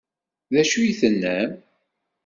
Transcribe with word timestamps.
D 0.53 0.55
acu 0.61 0.79
i 0.89 0.93
tennam? 0.99 1.51